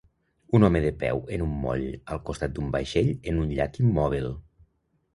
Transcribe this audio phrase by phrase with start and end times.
[0.59, 4.31] Un home de peu en un moll al costat d'un vaixell en un llac immòbil